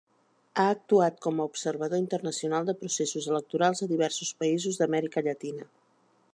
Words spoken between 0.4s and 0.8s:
Ha